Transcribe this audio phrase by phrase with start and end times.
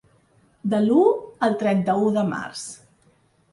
[0.73, 1.03] De l'u
[1.49, 2.67] al trenta-u de Març.